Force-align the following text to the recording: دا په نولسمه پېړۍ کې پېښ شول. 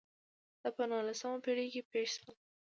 دا 0.61 0.69
په 0.75 0.83
نولسمه 0.91 1.37
پېړۍ 1.43 1.67
کې 1.73 1.81
پېښ 1.91 2.09
شول. 2.15 2.35